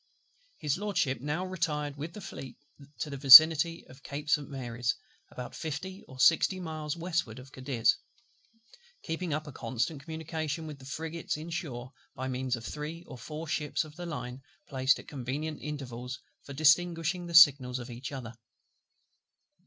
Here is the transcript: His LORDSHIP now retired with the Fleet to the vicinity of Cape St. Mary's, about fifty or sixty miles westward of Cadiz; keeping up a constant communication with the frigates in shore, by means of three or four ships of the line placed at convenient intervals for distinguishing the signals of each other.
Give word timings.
His 0.57 0.79
LORDSHIP 0.79 1.21
now 1.21 1.45
retired 1.45 1.95
with 1.95 2.13
the 2.13 2.21
Fleet 2.21 2.57
to 3.01 3.11
the 3.11 3.17
vicinity 3.17 3.85
of 3.87 4.01
Cape 4.01 4.31
St. 4.31 4.49
Mary's, 4.49 4.95
about 5.29 5.53
fifty 5.53 6.01
or 6.07 6.19
sixty 6.19 6.59
miles 6.59 6.97
westward 6.97 7.37
of 7.37 7.51
Cadiz; 7.51 7.97
keeping 9.03 9.31
up 9.31 9.45
a 9.45 9.51
constant 9.51 10.01
communication 10.01 10.65
with 10.65 10.79
the 10.79 10.87
frigates 10.87 11.37
in 11.37 11.51
shore, 11.51 11.93
by 12.15 12.27
means 12.27 12.55
of 12.55 12.65
three 12.65 13.03
or 13.03 13.19
four 13.19 13.45
ships 13.45 13.83
of 13.83 13.95
the 13.95 14.07
line 14.07 14.41
placed 14.67 14.97
at 14.97 15.07
convenient 15.07 15.61
intervals 15.61 16.19
for 16.41 16.53
distinguishing 16.53 17.27
the 17.27 17.35
signals 17.35 17.77
of 17.77 17.91
each 17.91 18.11
other. 18.11 18.33